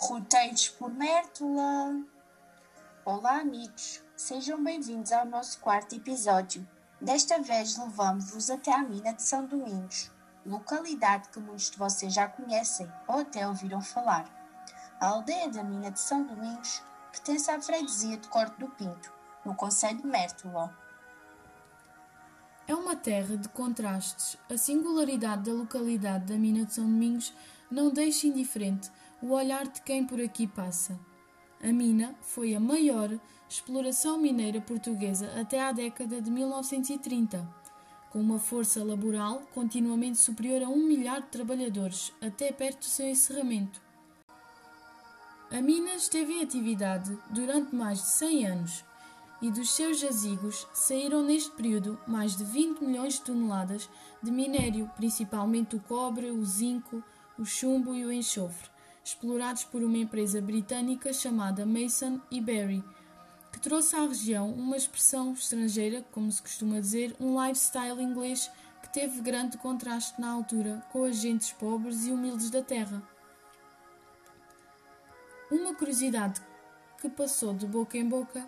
[0.00, 2.00] Roteiros por Mértola.
[3.04, 4.00] Olá, amigos.
[4.16, 6.66] Sejam bem-vindos ao nosso quarto episódio.
[7.00, 10.08] Desta vez levamos-vos até à mina de São Domingos,
[10.46, 14.24] localidade que muitos de vocês já conhecem ou até ouviram falar.
[15.00, 16.80] A aldeia da mina de São Domingos
[17.10, 19.12] pertence à freguesia de Corte do Pinto,
[19.44, 20.72] no Conselho de Mértola.
[22.68, 24.38] É uma terra de contrastes.
[24.48, 27.34] A singularidade da localidade da mina de São Domingos
[27.68, 30.98] não deixa indiferente o olhar de quem por aqui passa.
[31.62, 33.10] A mina foi a maior
[33.48, 37.48] exploração mineira portuguesa até à década de 1930,
[38.10, 43.06] com uma força laboral continuamente superior a um milhar de trabalhadores, até perto do seu
[43.06, 43.80] encerramento.
[45.50, 48.84] A mina esteve em atividade durante mais de 100 anos
[49.40, 53.88] e dos seus jazigos saíram neste período mais de 20 milhões de toneladas
[54.22, 57.02] de minério, principalmente o cobre, o zinco,
[57.38, 58.68] o chumbo e o enxofre,
[59.08, 62.84] explorados por uma empresa britânica chamada Mason e Berry,
[63.50, 68.50] que trouxe à região uma expressão estrangeira, como se costuma dizer, um lifestyle inglês
[68.82, 73.02] que teve grande contraste na altura com as gentes pobres e humildes da terra.
[75.50, 76.42] Uma curiosidade
[77.00, 78.46] que passou de boca em boca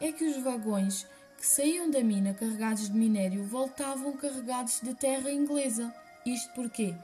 [0.00, 5.30] é que os vagões que saíam da mina carregados de minério voltavam carregados de terra
[5.30, 5.94] inglesa.
[6.24, 6.96] Isto porquê?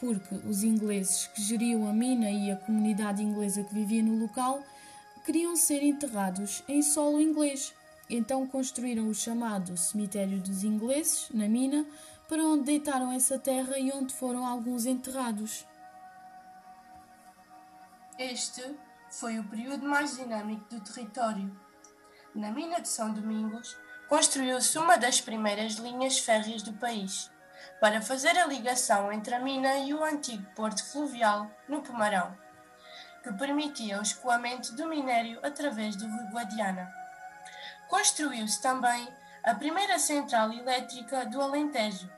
[0.00, 4.64] Porque os ingleses que geriam a mina e a comunidade inglesa que vivia no local
[5.24, 7.74] queriam ser enterrados em solo inglês.
[8.08, 11.86] Então construíram o chamado Cemitério dos Ingleses, na mina,
[12.28, 15.66] para onde deitaram essa terra e onde foram alguns enterrados.
[18.18, 18.62] Este
[19.10, 21.54] foi o período mais dinâmico do território.
[22.34, 23.76] Na mina de São Domingos,
[24.08, 27.30] construiu-se uma das primeiras linhas férreas do país,
[27.80, 32.36] para fazer a ligação entre a mina e o antigo porto fluvial no Pomarão,
[33.22, 36.90] que permitia o escoamento do minério através do Rio Guadiana.
[37.88, 39.08] Construiu-se também
[39.42, 42.10] a primeira central elétrica do Alentejo,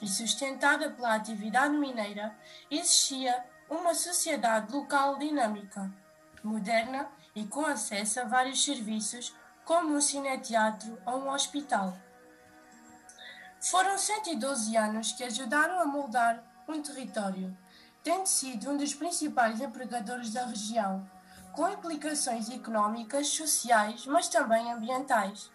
[0.00, 2.34] e sustentada pela atividade mineira,
[2.70, 5.90] existia uma sociedade local dinâmica,
[6.42, 9.34] moderna e com acesso a vários serviços
[9.64, 11.96] como um cineteatro ou um hospital.
[13.60, 17.56] Foram 112 anos que ajudaram a moldar um território,
[18.04, 21.08] tendo sido um dos principais empregadores da região,
[21.52, 25.50] com implicações económicas, sociais, mas também ambientais.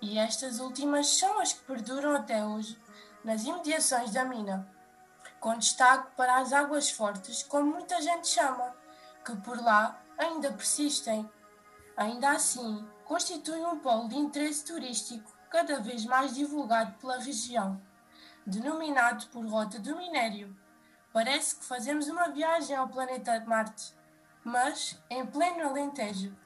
[0.00, 2.78] E estas últimas são as que perduram até hoje
[3.24, 4.70] nas imediações da mina,
[5.40, 8.72] com destaque para as águas fortes, como muita gente chama,
[9.24, 11.28] que por lá ainda persistem.
[11.96, 17.80] Ainda assim, constitui um polo de interesse turístico cada vez mais divulgado pela região,
[18.46, 20.56] denominado por Rota do Minério.
[21.12, 23.92] Parece que fazemos uma viagem ao planeta Marte,
[24.44, 26.36] mas em pleno Alentejo.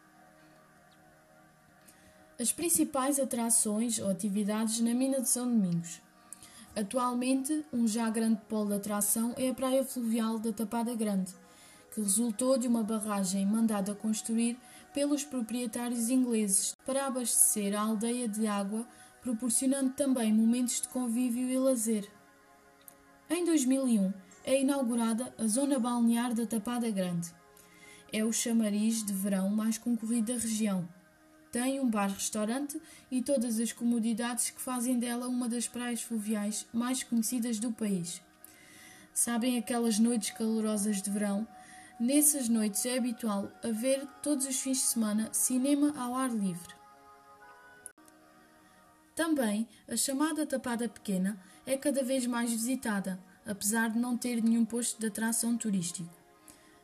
[2.40, 6.00] As principais atrações ou atividades na mina de São Domingos.
[6.74, 11.34] Atualmente, um já grande polo de atração é a praia fluvial da Tapada Grande,
[11.92, 14.58] que resultou de uma barragem mandada construir
[14.92, 18.86] pelos proprietários ingleses para abastecer a aldeia de água,
[19.20, 22.08] proporcionando também momentos de convívio e lazer.
[23.30, 24.12] Em 2001
[24.44, 27.32] é inaugurada a Zona Balnear da Tapada Grande.
[28.12, 30.86] É o chamariz de verão mais concorrido da região.
[31.50, 37.02] Tem um bar-restaurante e todas as comodidades que fazem dela uma das praias fluviais mais
[37.02, 38.20] conhecidas do país.
[39.14, 41.46] Sabem aquelas noites calorosas de verão
[42.00, 46.74] Nessas noites é habitual haver todos os fins de semana cinema ao ar livre.
[49.14, 54.64] Também a chamada Tapada Pequena é cada vez mais visitada, apesar de não ter nenhum
[54.64, 56.10] posto de atração turístico.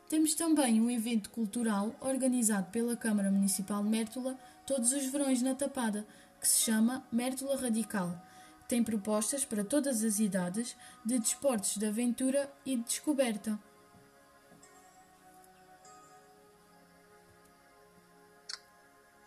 [0.08, 5.54] Temos também um evento cultural organizado pela Câmara Municipal de Mértola todos os verões na
[5.54, 6.06] Tapada,
[6.40, 8.22] que se chama Mértola Radical.
[8.68, 13.58] Tem propostas para todas as idades de desportos de aventura e de descoberta.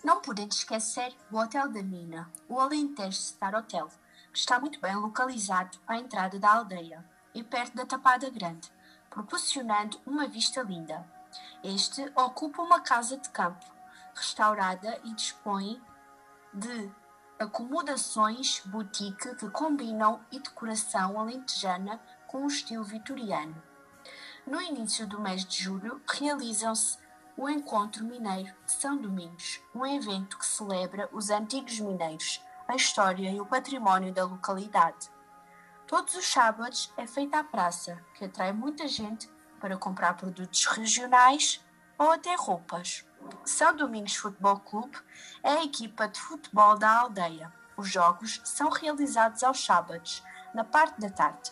[0.03, 3.87] Não podemos esquecer o Hotel da Mina, o Alentejo Star Hotel,
[4.33, 7.05] que está muito bem localizado à entrada da aldeia
[7.35, 8.71] e perto da Tapada Grande,
[9.11, 11.05] proporcionando uma vista linda.
[11.63, 13.63] Este ocupa uma casa de campo,
[14.15, 15.79] restaurada e dispõe
[16.51, 16.91] de
[17.37, 23.61] acomodações boutique que combinam e decoração alentejana com o estilo vitoriano.
[24.47, 26.97] No início do mês de julho realizam-se
[27.37, 33.29] o Encontro Mineiro de São Domingos, um evento que celebra os antigos mineiros, a história
[33.31, 35.09] e o património da localidade.
[35.87, 39.29] Todos os sábados é feita a praça, que atrai muita gente
[39.59, 41.63] para comprar produtos regionais
[41.97, 43.05] ou até roupas.
[43.45, 44.97] São Domingos Futebol Clube
[45.43, 47.51] é a equipa de futebol da aldeia.
[47.77, 50.23] Os jogos são realizados aos sábados,
[50.53, 51.51] na parte da tarde.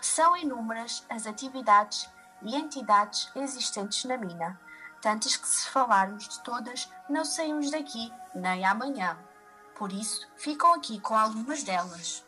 [0.00, 2.08] São inúmeras as atividades
[2.42, 4.58] e entidades existentes na mina,
[5.06, 9.16] tantas que, se falarmos de todas, não saímos daqui nem amanhã.
[9.76, 12.24] Por isso, ficam aqui com algumas delas.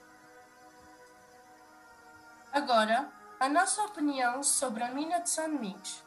[2.52, 3.10] Agora,
[3.40, 6.04] a nossa opinião sobre a mina de São Domingos.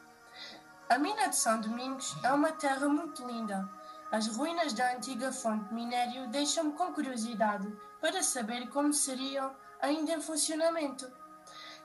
[0.88, 3.68] A mina de São Domingos é uma terra muito linda.
[4.10, 7.70] As ruínas da antiga fonte de minério deixam-me com curiosidade
[8.00, 11.06] para saber como seriam ainda em funcionamento.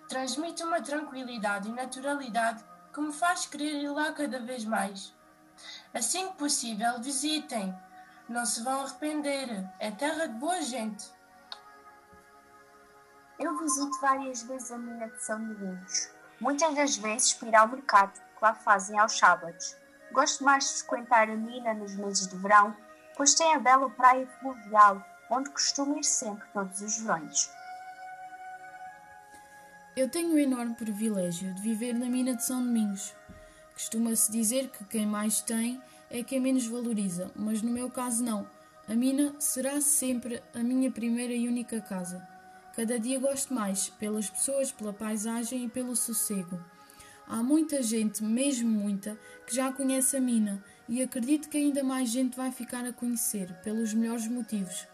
[0.07, 2.63] Transmite uma tranquilidade e naturalidade
[2.97, 5.13] que me faz querer ir lá cada vez mais.
[5.93, 7.71] Assim que possível, visitem.
[8.27, 9.47] Não se vão arrepender.
[9.77, 11.05] É terra de boa gente.
[13.37, 16.09] Eu visito várias vezes a mina de São Domingos.
[16.41, 19.77] Muitas das vezes para ir ao mercado, que lá fazem aos sábados.
[20.11, 22.75] Gosto mais de frequentar a mina nos meses de verão,
[23.15, 27.51] pois tem a bela praia fluvial, onde costumo ir sempre todos os verões.
[29.97, 33.15] Eu tenho o enorme privilégio de viver na mina de São Domingos.
[33.73, 38.47] Costuma-se dizer que quem mais tem é quem menos valoriza, mas no meu caso não.
[38.87, 42.21] A mina será sempre a minha primeira e única casa.
[42.75, 46.63] Cada dia gosto mais, pelas pessoas, pela paisagem e pelo sossego.
[47.27, 49.17] Há muita gente, mesmo muita,
[49.47, 53.51] que já conhece a mina e acredito que ainda mais gente vai ficar a conhecer,
[53.63, 54.85] pelos melhores motivos.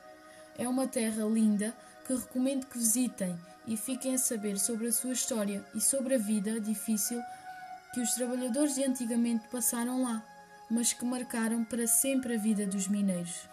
[0.57, 1.75] É uma terra linda
[2.07, 6.17] que recomendo que visitem e fiquem a saber sobre a sua história e sobre a
[6.17, 7.21] vida difícil
[7.93, 10.23] que os trabalhadores de antigamente passaram lá,
[10.69, 13.47] mas que marcaram para sempre a vida dos mineiros.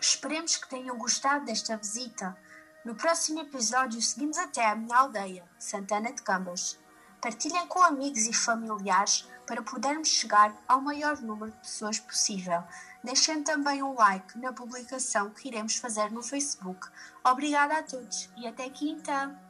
[0.00, 2.36] Esperemos que tenham gostado desta visita.
[2.84, 6.78] No próximo episódio, seguimos até a minha aldeia, Santana de Cambas.
[7.20, 12.62] Partilhem com amigos e familiares para podermos chegar ao maior número de pessoas possível.
[13.02, 16.88] Deixem também um like na publicação que iremos fazer no Facebook.
[17.24, 19.47] Obrigada a todos e até quinta!